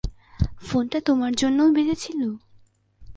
[0.63, 2.21] ফোনটা তোমার জন্যও বেজেছিল?